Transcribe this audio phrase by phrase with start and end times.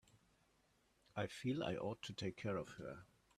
[1.15, 3.03] I feel I ought to take care of her.